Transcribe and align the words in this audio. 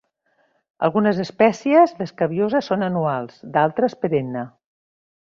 Algunes 0.87 1.19
espècies 1.23 1.93
d'"escabiosa" 1.99 2.63
són 2.69 2.87
anuals; 2.87 3.37
d'altres, 3.59 3.97
perennes. 4.07 4.49